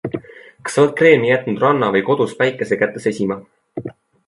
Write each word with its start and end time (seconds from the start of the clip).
Kas 0.69 0.79
oled 0.83 0.95
kreemi 1.01 1.29
jätnud 1.31 1.61
ranna 1.65 1.91
või 1.97 2.03
kodus 2.09 2.35
päikese 2.41 2.81
kätte 2.83 3.05
sesima? 3.07 3.41